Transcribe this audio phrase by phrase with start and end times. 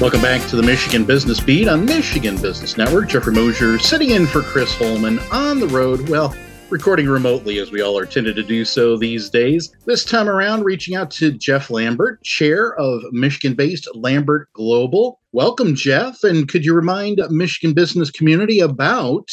[0.00, 3.08] Welcome back to the Michigan Business Beat on Michigan Business Network.
[3.08, 6.08] Jeffrey Mosier sitting in for Chris Holman on the road.
[6.08, 6.36] Well,
[6.70, 9.74] recording remotely as we all are tended to do so these days.
[9.86, 15.18] This time around, reaching out to Jeff Lambert, chair of Michigan based Lambert Global.
[15.32, 16.22] Welcome, Jeff.
[16.22, 19.28] And could you remind Michigan business community about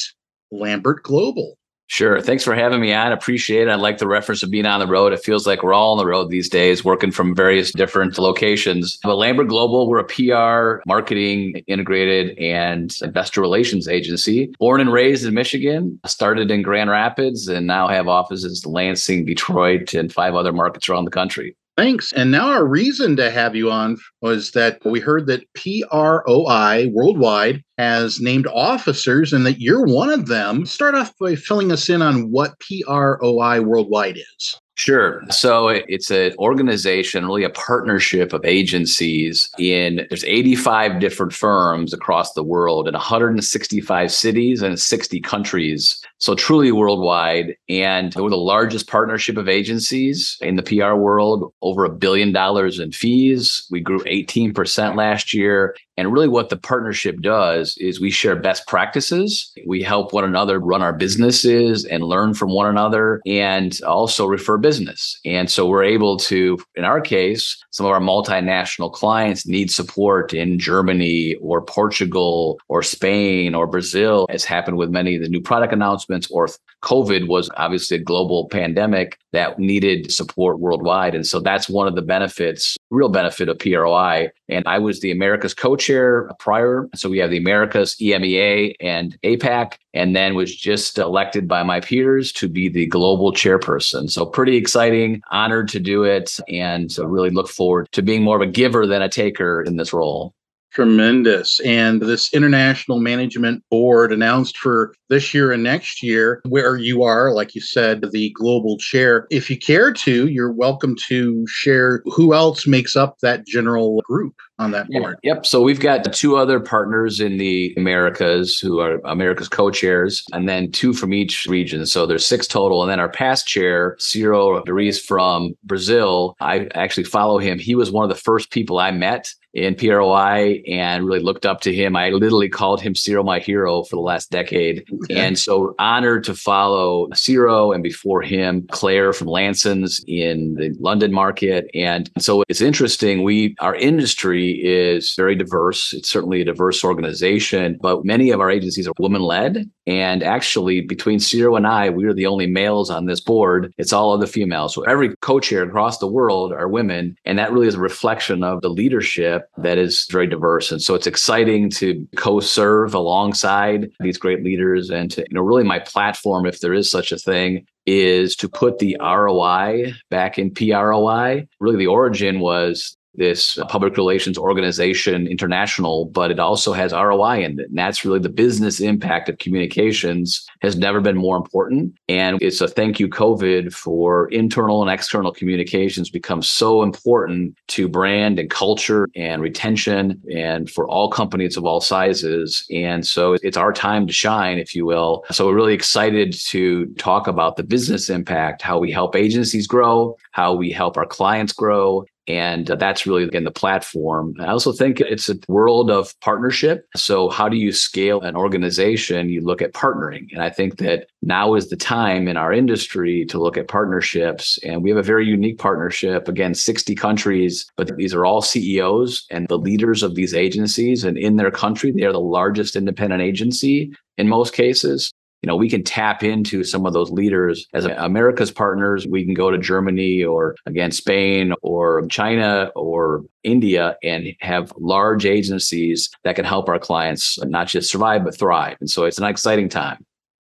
[0.50, 1.60] Lambert Global?
[1.88, 2.20] Sure.
[2.20, 3.12] Thanks for having me on.
[3.12, 3.72] Appreciate it.
[3.72, 5.14] I like the reference of being on the road.
[5.14, 8.98] It feels like we're all on the road these days, working from various different locations.
[9.04, 14.52] But Lambert Global, we're a PR, marketing, integrated, and investor relations agency.
[14.58, 19.26] Born and raised in Michigan, started in Grand Rapids, and now have offices in Lansing,
[19.26, 21.56] Detroit, and five other markets around the country.
[21.78, 22.14] Thanks.
[22.14, 27.64] And now our reason to have you on was that we heard that PROI Worldwide
[27.78, 30.66] has named officers and that you're one of them.
[30.66, 34.60] Start off by filling us in on what PROI Worldwide is.
[34.78, 35.24] Sure.
[35.30, 42.34] So it's an organization, really a partnership of agencies in there's 85 different firms across
[42.34, 46.02] the world in 165 cities and 60 countries.
[46.18, 47.56] So truly worldwide.
[47.70, 52.78] And we're the largest partnership of agencies in the PR world, over a billion dollars
[52.78, 53.66] in fees.
[53.72, 55.74] We grew 18% last year.
[55.98, 59.52] And really, what the partnership does is we share best practices.
[59.66, 64.58] We help one another run our businesses and learn from one another and also refer
[64.58, 65.20] business.
[65.24, 70.34] And so we're able to, in our case, some of our multinational clients need support
[70.34, 75.42] in Germany or Portugal or Spain or Brazil, as happened with many of the new
[75.42, 76.50] product announcements, or
[76.84, 81.16] COVID was obviously a global pandemic that needed support worldwide.
[81.16, 84.30] And so that's one of the benefits, real benefit of PROI.
[84.50, 86.88] And I was the America's co chair prior.
[86.96, 91.80] So we have the Americas, EMEA, and APAC, and then was just elected by my
[91.80, 94.10] peers to be the global chairperson.
[94.10, 98.48] So pretty exciting, honored to do it, and really look forward to being more of
[98.48, 100.34] a giver than a taker in this role.
[100.76, 101.62] Tremendous.
[101.62, 107.32] And this International Management Board announced for this year and next year, where you are,
[107.32, 109.26] like you said, the global chair.
[109.30, 114.36] If you care to, you're welcome to share who else makes up that general group
[114.60, 115.18] on that board.
[115.24, 115.46] Yeah, yep.
[115.46, 120.72] So we've got two other partners in the Americas who are America's co-chairs, and then
[120.72, 121.86] two from each region.
[121.86, 122.82] So there's six total.
[122.82, 127.60] And then our past chair, Ciro Dariz from Brazil, I actually follow him.
[127.60, 131.62] He was one of the first people I met in PROI and really looked up
[131.62, 131.96] to him.
[131.96, 134.86] I literally called him Ciro my hero for the last decade.
[135.04, 135.16] Okay.
[135.16, 141.14] And so honored to follow Ciro and before him, Claire from Lansons in the London
[141.14, 141.70] market.
[141.74, 143.24] And so it's interesting.
[143.24, 145.94] We, our industry is very diverse.
[145.94, 149.72] It's certainly a diverse organization, but many of our agencies are women led.
[149.88, 153.74] And actually between Ciro and I, we are the only males on this board.
[153.78, 154.74] It's all other females.
[154.74, 157.16] So every co-chair across the world are women.
[157.26, 160.72] And that really is a reflection of the leadership that is very diverse.
[160.72, 165.64] And so it's exciting to co-serve alongside these great leaders and to, you know, really
[165.64, 170.50] my platform, if there is such a thing, is to put the ROI back in
[170.50, 171.48] PROI.
[171.60, 177.60] Really, the origin was this public relations organization international, but it also has ROI in
[177.60, 177.70] it.
[177.70, 181.96] And that's really the business impact of communications has never been more important.
[182.10, 187.88] And it's a thank you, COVID, for internal and external communications become so important to
[187.88, 192.66] brand and culture and retention and for all companies of all sizes.
[192.72, 195.24] And so it's our time to shine, if you will.
[195.32, 200.16] So we're really excited to talk about the business impact, how we help agencies grow,
[200.32, 204.34] how we help our clients grow, and uh, that's really, again, the platform.
[204.40, 206.88] I also think it's a world of partnership.
[206.96, 209.30] So, how do you scale an organization?
[209.30, 210.28] You look at partnering.
[210.32, 214.58] And I think that now is the time in our industry to look at partnerships.
[214.64, 216.28] And we have a very unique partnership.
[216.28, 221.04] Again, 60 countries, but these are all CEOs and the leaders of these agencies.
[221.04, 225.12] And in their country, they are the largest independent agency in most cases
[225.46, 229.06] you know, we can tap into some of those leaders as America's partners.
[229.06, 235.24] We can go to Germany or again, Spain or China or India and have large
[235.24, 238.78] agencies that can help our clients not just survive, but thrive.
[238.80, 240.04] And so it's an exciting time.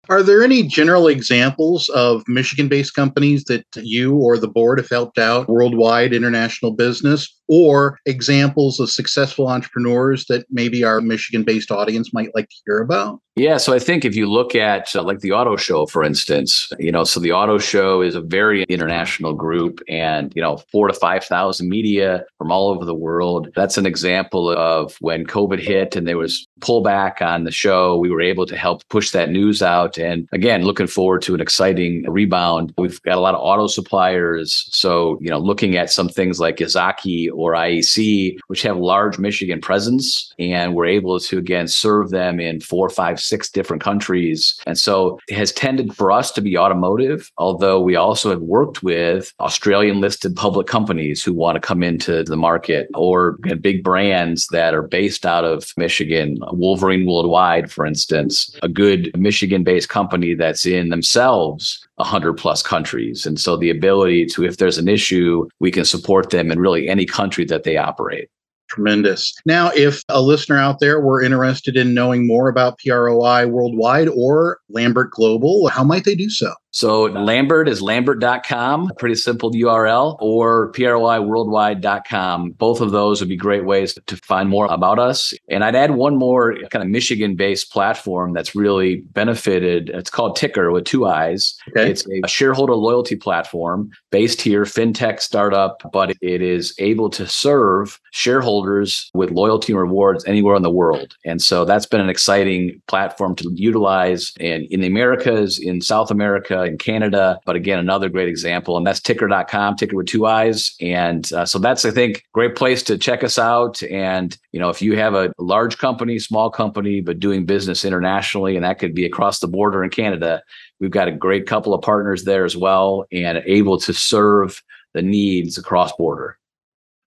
[0.09, 4.89] Are there any general examples of Michigan based companies that you or the board have
[4.89, 7.38] helped out worldwide international business?
[7.49, 12.79] Or examples of successful entrepreneurs that maybe our Michigan based audience might like to hear
[12.79, 13.19] about?
[13.39, 16.69] Yeah, so I think if you look at uh, like the auto show, for instance,
[16.77, 20.89] you know, so the auto show is a very international group and, you know, four
[20.89, 23.47] to 5,000 media from all over the world.
[23.55, 28.09] That's an example of when COVID hit and there was pullback on the show, we
[28.09, 29.97] were able to help push that news out.
[29.97, 32.73] And again, looking forward to an exciting rebound.
[32.77, 34.67] We've got a lot of auto suppliers.
[34.71, 39.61] So, you know, looking at some things like Yazaki or IEC, which have large Michigan
[39.61, 40.33] presence.
[40.39, 44.59] And we're able to, again, serve them in four, five, six different countries.
[44.65, 48.83] And so it has tended for us to be automotive, although we also have worked
[48.83, 54.47] with Australian listed public companies who want to come into the market or big brands
[54.47, 60.33] that are based out of Michigan, Wolverine Worldwide, for instance, a good Michigan based company
[60.33, 63.25] that's in themselves 100 plus countries.
[63.25, 66.87] And so the ability to, if there's an issue, we can support them in really
[66.87, 68.29] any country that they operate.
[68.69, 69.33] Tremendous.
[69.45, 74.59] Now, if a listener out there were interested in knowing more about PROI worldwide or
[74.69, 76.53] Lambert Global, how might they do so?
[76.71, 82.51] So Lambert is lambert.com, pretty simple URL, or PROIworldwide.com.
[82.51, 85.33] Both of those would be great ways to find more about us.
[85.49, 89.89] And I'd add one more kind of Michigan based platform that's really benefited.
[89.89, 91.57] It's called Tiicker with two eyes.
[91.69, 91.89] Okay.
[91.89, 97.99] It's a shareholder loyalty platform based here, fintech startup, but it is able to serve
[98.11, 101.15] shareholders with loyalty and rewards anywhere in the world.
[101.25, 106.11] And so that's been an exciting platform to utilize in, in the Americas, in South
[106.11, 107.39] America in Canada.
[107.45, 110.75] But again, another great example, and that's tiicker.com, tiicker with two eyes.
[110.81, 113.81] And uh, so that's, I think, great place to check us out.
[113.83, 118.55] And, you know, if you have a large company, small company, but doing business internationally,
[118.55, 120.41] and that could be across the border in Canada,
[120.79, 124.61] we've got a great couple of partners there as well and able to serve
[124.93, 126.37] the needs across border.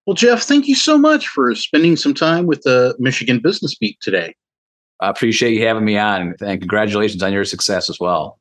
[0.06, 3.98] Well, Jeff, thank you so much for spending some time with the Michigan Business Beat
[4.00, 4.34] today.
[5.00, 8.38] I appreciate you having me on and congratulations on your success as well.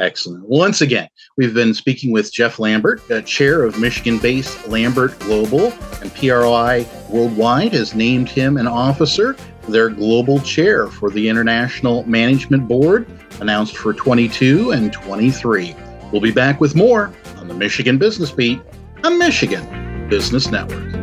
[0.00, 0.48] Excellent.
[0.48, 5.72] Once again, we've been speaking with Jeff Lambert, uh, chair of Michigan based Lambert Global,
[6.00, 9.34] and PRI Worldwide has named him an officer,
[9.68, 13.08] their global chair for the International Management Board,
[13.40, 15.74] announced for 22 and 23.
[16.12, 18.60] We'll be back with more on the Michigan Business Beat
[19.02, 20.97] on Michigan Business Network.